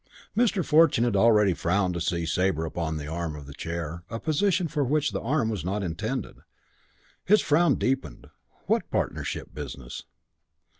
Mr. 0.35 0.65
Fortune 0.65 1.03
had 1.03 1.15
already 1.15 1.53
frowned 1.53 1.93
to 1.93 2.01
see 2.01 2.25
Sabre 2.25 2.65
upon 2.65 2.97
the 2.97 3.05
arm 3.05 3.35
of 3.35 3.45
the 3.45 3.53
chair, 3.53 4.03
a 4.09 4.19
position 4.19 4.67
for 4.67 4.83
which 4.83 5.11
the 5.11 5.21
arm 5.21 5.47
was 5.47 5.63
not 5.63 5.83
intended. 5.83 6.37
His 7.23 7.39
frown 7.43 7.75
deepened. 7.75 8.31
"What 8.65 8.89
partnership 8.89 9.53
business?" 9.53 10.05